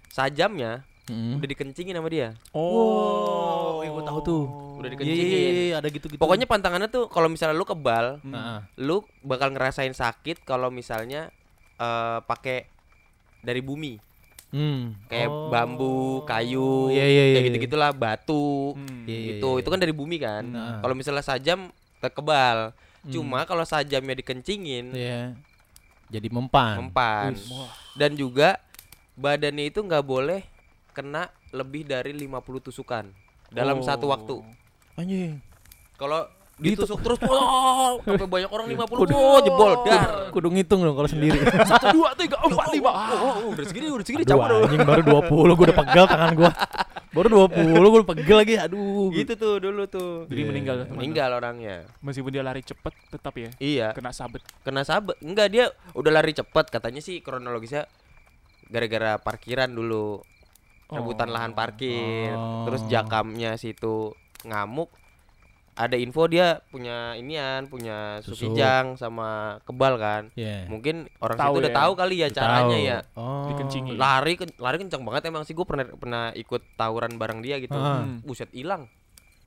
sajamnya 0.08 0.84
Mm. 1.06 1.38
udah 1.38 1.48
dikencingin 1.48 1.94
sama 1.94 2.10
dia. 2.10 2.34
Oh, 2.50 3.78
iya, 3.78 3.94
gua 3.94 4.02
tahu 4.02 4.20
tuh. 4.20 4.42
Udah 4.76 4.90
Iya, 4.90 4.94
dikencingin. 4.98 5.22
iya, 5.22 5.38
iya, 5.38 5.62
iya, 5.64 5.74
ada 5.78 5.86
gitu 5.86 6.06
gitu 6.06 6.18
Pokoknya 6.18 6.44
pantangannya 6.44 6.90
tuh 6.90 7.06
kalau 7.06 7.30
misalnya 7.30 7.54
lu 7.54 7.62
kebal, 7.62 8.18
Hmm. 8.20 8.66
Lu 8.74 8.96
bakal 9.22 9.48
ngerasain 9.48 9.94
sakit 9.94 10.42
kalau 10.42 10.66
misalnya 10.68 11.30
eh 11.76 12.18
pakai 12.22 12.66
dari 13.38 13.62
bumi. 13.62 14.02
hmm. 14.46 15.06
Kayak 15.06 15.28
Oh. 15.28 15.46
bambu, 15.46 15.96
kayu, 16.24 16.88
Iya, 16.88 17.04
iya, 17.04 17.22
kayak 17.24 17.34
iya. 17.36 17.46
gitu-gitulah, 17.50 17.90
batu. 17.92 18.74
Hmm. 18.74 19.06
Iya, 19.06 19.18
Gitu. 19.36 19.46
iya. 19.48 19.60
Itu 19.60 19.68
kan 19.68 19.78
dari 19.78 19.92
bumi 19.92 20.16
kan. 20.18 20.42
Nah. 20.44 20.78
Kalau 20.80 20.94
misalnya 20.94 21.22
sajam 21.22 21.70
kebal. 22.00 22.74
Hmm. 23.02 23.10
Cuma 23.10 23.42
kalau 23.42 23.62
sajamnya 23.62 24.14
dikencingin, 24.16 24.90
Iya. 24.90 25.38
jadi 26.08 26.28
mempan 26.30 26.82
mempan. 26.82 27.38
Dan 27.94 28.14
juga 28.14 28.58
badannya 29.16 29.64
itu 29.66 29.80
nggak 29.80 30.04
boleh 30.04 30.44
kena 30.92 31.26
lebih 31.50 31.82
dari 31.82 32.12
50 32.12 32.36
tusukan 32.62 33.04
dalam 33.48 33.80
Oh. 33.80 33.84
satu 33.84 34.06
waktu. 34.06 34.36
anjing 34.94 35.40
Kalau 35.94 36.28
Gitu. 36.56 36.72
ditusuk 36.80 37.00
terus, 37.00 37.20
oh, 37.22 38.00
sampai 38.00 38.24
banyak 38.26 38.48
orang 38.48 38.64
50, 38.66 38.96
Kudu- 38.98 39.12
oh, 39.12 39.40
jebol, 39.40 39.72
dar. 39.84 40.28
kudu 40.30 40.48
ngitung 40.50 40.80
dong 40.80 40.92
kalau 40.94 41.04
sendiri 41.06 41.36
Satu 41.68 41.92
dua 41.92 42.12
tiga 42.12 42.36
empat 42.38 42.66
lima. 42.70 42.88
Oh, 42.88 42.96
oh, 42.96 43.12
oh, 43.12 43.46
udah 43.52 43.64
segini, 43.66 43.88
udah 43.88 44.00
segini, 44.02 44.24
aduh 44.24 44.32
cabut 44.34 44.48
dong. 44.50 44.62
anjing 44.64 44.80
baru 44.82 45.02
20 45.04 45.52
gue 45.52 45.64
udah 45.68 45.78
pegel 45.78 46.04
tangan 46.06 46.30
gua 46.32 46.50
baru 47.10 47.26
20 47.44 47.52
gue 47.82 47.98
udah 47.98 48.10
pegel 48.10 48.36
lagi 48.38 48.54
aduh 48.56 49.08
Gitu 49.10 49.32
tuh 49.34 49.54
dulu 49.58 49.84
tuh. 49.86 50.24
Jadi 50.26 50.36
Iya. 50.38 50.48
meninggal 50.50 50.74
teman. 50.82 50.96
Meninggal 50.96 51.30
orangnya. 51.34 51.76
Meskipun 52.00 52.30
dia 52.30 52.40
lari 52.42 52.60
cepet 52.62 52.92
tetap 53.06 53.34
ya 53.34 53.48
Iya, 53.56 53.86
kena 53.92 54.10
sabet. 54.10 54.40
kena 54.60 54.80
sabet. 54.82 55.16
Enggak 55.20 55.48
dia 55.50 55.64
udah 55.92 56.08
lari 56.10 56.32
cepet 56.32 56.64
katanya 56.70 57.00
sih 57.00 57.20
kronologisnya 57.20 57.84
gara-gara 58.66 59.16
parkiran 59.16 59.68
dulu. 59.68 60.22
rebutan 60.86 61.26
Oh. 61.26 61.34
lahan 61.34 61.50
parkir. 61.50 62.30
Terus 62.62 62.78
Oh. 62.80 62.88
jakamnya 62.88 63.58
situ 63.58 64.14
ngamuk. 64.42 64.86
Ada 65.74 65.98
info 65.98 66.24
dia 66.24 66.62
punya 66.66 67.12
inian, 67.12 67.66
punya 67.66 68.22
Susu. 68.22 68.48
sukijang 68.48 68.94
sama 68.94 69.58
kebal 69.66 69.98
kan. 69.98 70.30
Iya. 70.32 70.70
Mungkin 70.70 71.10
orang 71.18 71.36
Tahu 71.36 71.52
situ 71.52 71.60
udah 71.60 71.68
ya. 71.68 71.76
tahu 71.76 71.92
kali 71.92 72.14
ya 72.16 72.28
caranya 72.30 72.70
Tahu. 72.70 72.86
ya. 72.86 72.98
Oh. 73.12 73.44
Lari 73.92 74.32
lari 74.56 74.76
kencang 74.78 75.02
banget 75.02 75.22
emang 75.26 75.42
sih 75.42 75.52
gue 75.52 75.66
pernah 75.66 75.84
pernah 75.90 76.24
ikut 76.32 76.62
tawuran 76.78 77.18
bareng 77.18 77.42
dia 77.42 77.58
gitu. 77.58 77.74
Hmm. 77.74 78.22
Buset 78.22 78.48
hilang. 78.54 78.86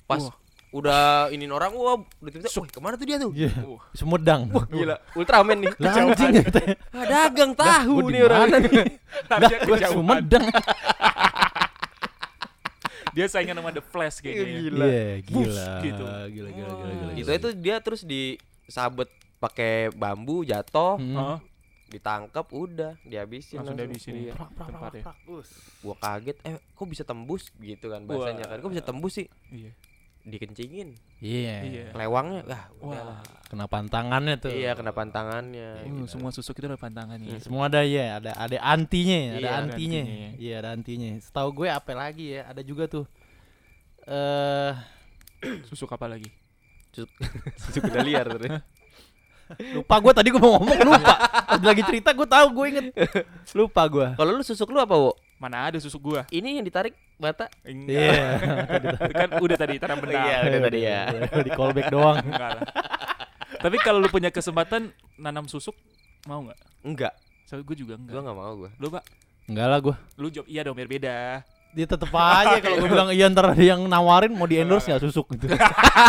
Pas 0.05 0.19
Wah. 0.21 0.35
Udah 0.69 1.01
ini 1.29 1.45
orang 1.47 1.73
wah 1.73 1.97
udah 1.97 2.29
tiba-tiba, 2.29 2.61
"Wih, 2.61 2.69
ke 2.69 2.79
mana 2.79 2.93
tuh 2.93 3.05
dia 3.05 3.17
tuh? 3.17 3.31
Iya. 3.33 3.49
Uh. 3.59 3.81
Sumedang. 3.91 4.53
Gila, 4.69 5.01
Ultraman 5.13 5.57
nih. 5.59 5.73
Anjing. 5.79 6.33
Ah, 6.91 7.05
dagang 7.05 7.51
tahu 7.53 8.05
nih 8.05 8.11
di 8.11 8.19
orang. 8.21 8.41
nih? 8.53 8.85
Gua 9.65 9.75
kejauhan. 9.75 9.93
Sumedang. 9.95 10.45
Dia 13.09 13.25
saingan 13.25 13.57
sama 13.57 13.73
The 13.73 13.81
Flash 13.81 14.21
kayaknya. 14.21 14.45
ya. 14.45 14.59
Gila. 14.61 14.85
Iya, 14.85 15.09
Bus, 15.25 15.49
gila. 15.49 15.67
gitu. 15.81 16.03
Gila 16.05 16.29
gila 16.29 16.69
gila 16.69 16.93
gila. 16.93 17.11
Itu 17.17 17.31
itu 17.33 17.49
dia 17.57 17.75
terus 17.81 18.01
disabet 18.03 19.09
pakai 19.39 19.89
bambu 19.91 20.43
jatuh, 20.43 20.95
Hmm. 20.95 21.15
Heeh. 21.15 21.37
ditangkap 21.89 22.45
udah 22.53 22.93
dihabisin 23.01 23.57
Langsung 23.57 23.73
langsung. 23.73 23.89
dihabisin 23.89 24.13
dia. 24.13 24.33
Prak, 24.37 24.49
prak, 24.53 24.69
ya. 24.69 24.77
prak, 24.77 24.93
prak. 25.01 25.17
Gua 25.81 25.95
kaget, 25.97 26.37
eh 26.45 26.55
kok 26.61 26.85
bisa 26.85 27.01
tembus 27.01 27.49
gitu 27.57 27.89
kan 27.89 28.05
bahasanya 28.05 28.45
Wah. 28.45 28.49
kan. 28.51 28.57
Kok 28.61 28.69
bisa 28.69 28.83
tembus 28.85 29.13
sih? 29.15 29.25
Iya. 29.49 29.73
Dikencingin. 30.23 30.99
Iya. 31.19 31.55
Iya. 31.63 31.85
Lewangnya, 31.95 32.43
wah, 32.45 32.63
Wah. 32.79 32.87
udahlah. 32.91 33.19
Kena 33.49 33.65
pantangannya 33.65 34.35
tuh. 34.37 34.51
Iya, 34.51 34.75
kena 34.77 34.91
pantangannya. 34.93 35.83
Uh, 35.87 36.05
semua 36.05 36.29
susuk 36.29 36.53
itu 36.55 36.69
ada 36.69 36.77
pantangannya. 36.77 37.39
Semua 37.41 37.65
ada 37.65 37.81
ya, 37.81 38.19
ada 38.21 38.35
ada 38.35 38.57
antinya, 38.61 39.33
ada 39.33 39.39
Iya, 39.39 39.49
ada 39.49 39.51
antinya. 39.65 40.01
ya. 40.05 40.29
Iya, 40.37 40.53
ada 40.61 40.69
antinya. 40.75 41.09
Setahu 41.17 41.49
gue 41.63 41.67
apa 41.67 41.91
lagi 41.93 42.37
ya? 42.37 42.45
Ada 42.45 42.61
juga 42.61 42.85
tuh. 42.85 43.05
Eh, 44.05 44.71
Susuk 45.65 45.87
apa 45.89 46.05
lagi? 46.05 46.27
Susu 47.55 47.79
kuda 47.79 48.03
liar 48.03 48.27
terus. 48.27 48.59
lupa 49.73 49.97
gue 49.97 50.13
tadi 50.13 50.27
gue 50.29 50.37
mau 50.37 50.61
ngomong 50.61 50.77
lupa. 50.83 51.15
Lagi 51.63 51.81
cerita 51.81 52.13
gue 52.13 52.27
tahu 52.27 52.47
gue 52.53 52.65
inget. 52.69 52.85
Lupa 53.57 53.81
gue. 53.89 54.07
Kalau 54.13 54.31
lu 54.35 54.43
susuk 54.45 54.69
lu 54.69 54.77
apa, 54.77 54.93
Wo? 54.93 55.17
Mana 55.39 55.71
ada 55.71 55.79
susuk 55.79 56.03
gua? 56.03 56.21
Ini 56.27 56.59
yang 56.59 56.65
ditarik 56.67 56.91
mata. 57.15 57.47
Enggak. 57.63 57.95
Iya. 57.95 58.23
Itu 59.07 59.13
kan 59.23 59.29
udah 59.39 59.57
tadi 59.57 59.73
tanam 59.79 59.97
benang. 59.97 60.19
Iya, 60.19 60.37
udah 60.45 60.61
tadi 60.61 60.79
ya. 60.83 60.99
Di 61.39 61.51
callback 61.51 61.87
doang. 61.87 62.17
Enggak 62.27 62.49
lah. 62.59 62.63
Tapi 63.59 63.75
kalau 63.79 63.99
lu 63.99 64.07
punya 64.07 64.29
kesempatan 64.29 64.91
nanam 65.15 65.47
susuk 65.47 65.73
mau 66.27 66.43
nggak? 66.43 66.59
Enggak, 66.79 67.13
Soalnya 67.43 67.65
gue 67.65 67.77
juga 67.77 67.93
enggak. 67.95 68.13
gua 68.13 68.21
enggak 68.21 68.37
mau 68.37 68.53
gua. 68.55 68.69
Lu 68.77 68.87
pak, 68.89 69.03
Enggak 69.47 69.67
lah 69.67 69.79
gue. 69.81 69.95
lu 70.15 70.27
jawab 70.29 70.47
iya 70.47 70.61
dong 70.61 70.75
biar 70.75 70.87
beda. 70.87 71.17
Dia 71.69 71.85
tetep 71.85 72.09
aja 72.09 72.57
kalau 72.59 72.75
gue 72.77 72.89
bilang 72.89 73.09
iya 73.09 73.25
ntar 73.27 73.45
ada 73.49 73.61
yang 73.61 73.85
nawarin 73.85 74.33
mau 74.33 74.43
di 74.43 74.57
endorse 74.57 74.87
nggak 74.87 75.01
susuk 75.01 75.33
gitu. 75.33 75.49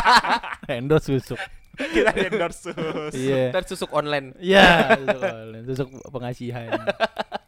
endorse 0.68 1.06
susuk. 1.10 1.38
Kita 1.96 2.10
endorse 2.14 2.70
sus. 2.70 3.12
Iya. 3.12 3.50
Ntar 3.50 3.64
susuk 3.64 3.90
online. 3.90 4.36
Iya, 4.38 4.68
susuk 5.00 5.22
online, 5.22 5.64
susuk 5.66 5.88
pengasihan. 6.08 6.78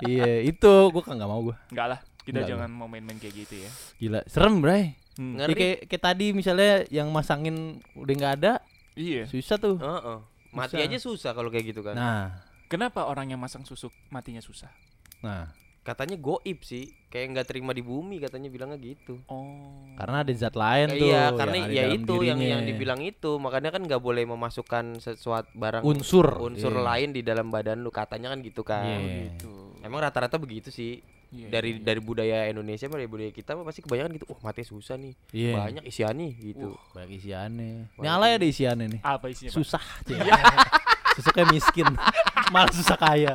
iya, 0.02 0.40
itu 0.40 0.72
gue 0.88 1.02
kan 1.02 1.14
nggak 1.14 1.30
mau 1.30 1.40
gue. 1.42 1.56
Enggak 1.70 1.86
lah. 1.96 2.00
Kita 2.22 2.38
Enggak, 2.38 2.50
jangan 2.54 2.70
mau 2.70 2.86
main-main 2.86 3.18
kayak 3.18 3.34
gitu 3.34 3.54
ya. 3.66 3.70
Gila, 3.98 4.20
serem, 4.30 4.62
Bray. 4.62 4.94
Hmm. 5.18 5.36
Ngeri. 5.36 5.52
Ya, 5.52 5.56
kayak, 5.58 5.78
kayak 5.90 6.02
tadi 6.02 6.26
misalnya 6.32 6.72
yang 6.88 7.10
masangin 7.10 7.82
udah 7.92 8.14
nggak 8.14 8.34
ada, 8.40 8.52
Iya. 8.94 9.26
susah 9.26 9.56
tuh. 9.58 9.76
Heeh. 9.76 10.18
Mati 10.52 10.76
Bisa. 10.76 10.84
aja 10.84 10.98
susah 11.00 11.30
kalau 11.32 11.48
kayak 11.48 11.72
gitu 11.72 11.80
kan. 11.80 11.96
Nah, 11.96 12.24
Kenapa 12.68 13.04
orang 13.04 13.28
yang 13.28 13.36
masang 13.36 13.68
susuk 13.68 13.92
matinya 14.08 14.40
susah? 14.40 14.72
nah, 15.20 15.52
Katanya 15.82 16.14
goib 16.14 16.62
sih, 16.62 16.94
kayak 17.08 17.26
nggak 17.32 17.46
terima 17.46 17.70
di 17.70 17.82
bumi 17.82 18.16
katanya 18.18 18.46
bilangnya 18.46 18.78
gitu. 18.78 19.18
Oh. 19.26 19.82
karena 19.92 20.22
ada 20.22 20.32
zat 20.32 20.54
lain 20.54 20.88
Eh, 20.88 20.96
tuh. 20.96 21.06
iya, 21.06 21.20
yang 21.20 21.34
karena 21.36 21.56
ada 21.58 21.68
ya 21.68 21.82
dalam 21.84 21.94
itu 21.96 22.14
yang 22.16 22.38
dirinya. 22.38 22.48
yang 22.48 22.62
dibilang 22.64 23.00
itu, 23.02 23.30
makanya 23.36 23.68
kan 23.68 23.82
nggak 23.82 23.98
boleh 23.98 24.24
memasukkan 24.24 24.84
sesuatu 24.96 25.50
barang 25.52 25.82
unsur, 25.82 26.26
unsur 26.40 26.72
Iya. 26.72 26.82
lain 26.84 27.08
di 27.10 27.20
dalam 27.20 27.46
badan 27.48 27.78
lu 27.78 27.90
katanya 27.90 28.30
kan 28.30 28.38
gitu 28.40 28.62
kan. 28.62 28.86
Iya. 28.96 29.28
gitu. 29.28 29.74
Emang 29.80 30.00
rata-rata 30.00 30.38
begitu 30.38 30.70
sih. 30.70 31.02
Iya, 31.28 31.48
dari 31.50 31.70
iya. 31.74 31.82
dari 31.82 31.98
budaya 31.98 32.38
Indonesia 32.46 32.86
dari 32.86 33.04
budaya 33.04 33.30
kita 33.30 33.52
mah 33.52 33.64
pasti 33.64 33.80
kebanyakan 33.80 34.10
gitu. 34.14 34.26
Wah, 34.28 34.40
mati 34.42 34.62
susah 34.62 34.94
nih. 34.94 35.14
Iya. 35.30 35.52
Banyak 35.56 35.84
isiannya 35.84 36.28
gitu. 36.36 36.68
Banyak 36.92 37.10
isiannya. 37.14 37.70
Ini 37.90 37.96
Banyak 37.98 38.12
alay 38.12 38.30
ada 38.36 38.46
isiannya 38.46 38.86
nih. 38.88 39.00
apa 39.02 39.26
isinya? 39.28 39.50
Susah 39.50 39.82
aja. 40.06 40.34
Susuknya 41.12 41.44
miskin. 41.50 41.88
Malah 42.54 42.70
susah 42.70 42.96
kaya. 42.96 43.34